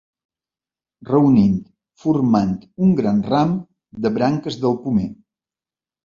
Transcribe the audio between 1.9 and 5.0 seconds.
formant un gran ram de branques del